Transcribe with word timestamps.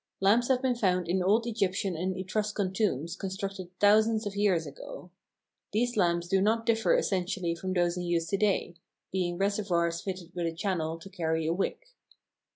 Lamps 0.19 0.47
have 0.47 0.63
been 0.63 0.73
found 0.73 1.07
in 1.07 1.21
old 1.21 1.45
Egyptian 1.45 1.95
and 1.95 2.17
Etruscan 2.17 2.73
tombs 2.73 3.15
constructed 3.15 3.69
thousands 3.79 4.25
of 4.25 4.35
years 4.35 4.65
ago. 4.65 5.11
These 5.73 5.95
lamps 5.95 6.27
do 6.27 6.41
not 6.41 6.65
differ 6.65 6.95
essentially 6.97 7.53
from 7.53 7.73
those 7.73 7.97
in 7.97 8.01
use 8.05 8.25
to 8.29 8.37
day, 8.37 8.73
being 9.11 9.37
reservoirs 9.37 10.01
fitted 10.01 10.33
with 10.33 10.47
a 10.47 10.53
channel 10.55 10.97
to 10.97 11.07
carry 11.11 11.45
a 11.45 11.53
wick. 11.53 11.89